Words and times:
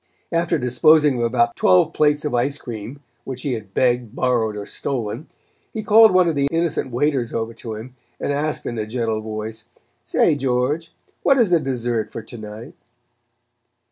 After 0.31 0.57
disposing 0.57 1.19
of 1.19 1.23
about 1.25 1.55
twelve 1.55 1.93
plates 1.93 2.25
of 2.25 2.33
ice 2.33 2.57
cream, 2.57 3.01
which 3.23 3.43
he 3.43 3.53
had 3.53 3.71
begged, 3.75 4.15
borrowed 4.15 4.57
or 4.57 4.65
stolen, 4.65 5.27
he 5.75 5.83
called 5.83 6.09
one 6.11 6.27
of 6.27 6.33
the 6.33 6.47
innocent 6.51 6.89
waiters 6.89 7.35
over 7.35 7.53
to 7.53 7.75
him 7.75 7.95
and 8.19 8.33
asked 8.33 8.65
in 8.65 8.79
a 8.79 8.87
gentle 8.87 9.21
voice: 9.21 9.65
"Say, 10.03 10.33
George, 10.33 10.91
what 11.21 11.37
is 11.37 11.51
the 11.51 11.59
dessert 11.59 12.09
for 12.09 12.23
to 12.23 12.37
night?" 12.39 12.73